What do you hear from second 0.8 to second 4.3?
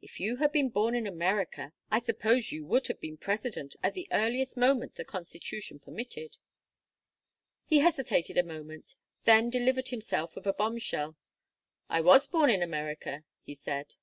in America I suppose you would have been president at the